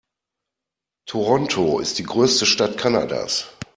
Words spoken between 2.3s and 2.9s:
Stadt